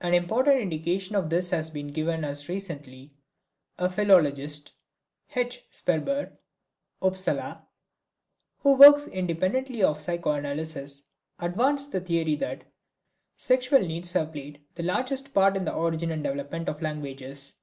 An 0.00 0.14
important 0.14 0.58
indication 0.60 1.14
of 1.14 1.30
this 1.30 1.50
has 1.50 1.70
been 1.70 1.92
given 1.92 2.24
us 2.24 2.48
recently. 2.48 3.12
A 3.78 3.88
philologist, 3.88 4.72
H. 5.36 5.64
Sperber 5.70 6.36
(Upsala) 7.00 7.64
who 8.58 8.72
works 8.74 9.06
independently 9.06 9.80
of 9.84 10.00
psychoanalysis, 10.00 11.02
advanced 11.38 11.92
the 11.92 12.00
theory 12.00 12.34
that 12.34 12.72
sexual 13.36 13.78
needs 13.78 14.10
have 14.10 14.32
played 14.32 14.60
the 14.74 14.82
largest 14.82 15.32
part 15.32 15.56
in 15.56 15.64
the 15.64 15.72
origin 15.72 16.10
and 16.10 16.24
development 16.24 16.68
of 16.68 16.82
languages. 16.82 17.54